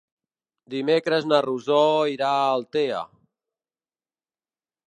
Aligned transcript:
Dimecres 0.73 1.27
na 1.31 1.41
Rosó 1.47 1.77
irà 2.13 2.31
a 2.39 2.49
Altea. 2.57 3.05